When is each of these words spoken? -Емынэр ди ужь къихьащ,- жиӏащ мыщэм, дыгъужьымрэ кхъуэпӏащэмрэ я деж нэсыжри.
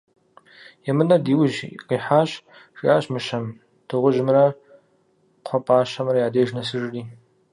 -Емынэр 0.89 1.19
ди 1.25 1.33
ужь 1.41 1.61
къихьащ,- 1.87 2.31
жиӏащ 2.77 3.05
мыщэм, 3.13 3.43
дыгъужьымрэ 3.87 4.43
кхъуэпӏащэмрэ 5.43 6.17
я 6.25 6.27
деж 6.35 6.49
нэсыжри. 6.55 7.01